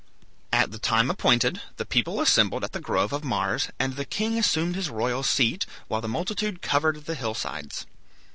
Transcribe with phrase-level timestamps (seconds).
[0.51, 4.35] At the time appointed, the people assembled at the grove of Mars, and the king
[4.35, 7.85] assumed his royal seat, while the multitude covered the hill sides.